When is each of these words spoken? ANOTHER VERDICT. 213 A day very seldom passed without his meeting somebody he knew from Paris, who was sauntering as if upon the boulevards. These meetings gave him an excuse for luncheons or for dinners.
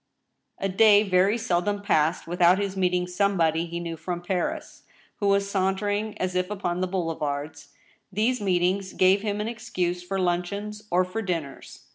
ANOTHER 0.57 0.61
VERDICT. 0.61 0.79
213 0.79 0.99
A 0.99 1.03
day 1.05 1.09
very 1.11 1.37
seldom 1.37 1.81
passed 1.83 2.25
without 2.25 2.57
his 2.57 2.75
meeting 2.75 3.05
somebody 3.05 3.67
he 3.67 3.79
knew 3.79 3.95
from 3.95 4.19
Paris, 4.23 4.81
who 5.17 5.27
was 5.27 5.47
sauntering 5.47 6.17
as 6.17 6.33
if 6.33 6.49
upon 6.49 6.81
the 6.81 6.87
boulevards. 6.87 7.67
These 8.11 8.41
meetings 8.41 8.93
gave 8.93 9.21
him 9.21 9.39
an 9.39 9.47
excuse 9.47 10.01
for 10.01 10.17
luncheons 10.19 10.87
or 10.89 11.05
for 11.05 11.21
dinners. 11.21 11.85